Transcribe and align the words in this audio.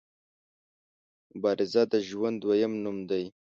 مبارزه 1.35 1.81
د 1.91 1.93
ژوند 2.07 2.35
دویم 2.43 2.73
نوم 2.83 2.97
دی. 3.09 3.25